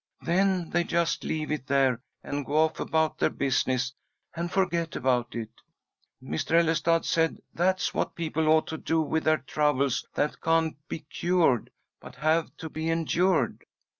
Then 0.23 0.71
they 0.71 0.83
just 0.83 1.23
leave 1.23 1.51
it 1.51 1.67
there 1.67 2.01
and 2.23 2.43
go 2.43 2.57
off 2.57 2.79
about 2.79 3.19
their 3.19 3.29
business, 3.29 3.93
and 4.35 4.51
forget 4.51 4.95
about 4.95 5.35
it. 5.35 5.51
Mr. 6.23 6.59
Ellestad 6.59 7.05
said 7.05 7.37
that's 7.53 7.93
what 7.93 8.15
people 8.15 8.47
ought 8.47 8.65
to 8.69 8.79
do 8.79 8.99
with 9.03 9.25
their 9.25 9.37
troubles 9.37 10.03
that 10.15 10.41
can't 10.41 10.75
be 10.87 11.01
cured, 11.01 11.69
but 11.99 12.15
have 12.15 12.49
to 12.57 12.67
be 12.67 12.89
endured. 12.89 13.63